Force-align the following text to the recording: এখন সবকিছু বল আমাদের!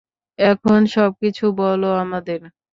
এখন 0.39 0.79
সবকিছু 0.95 1.45
বল 1.59 1.81
আমাদের! 2.03 2.39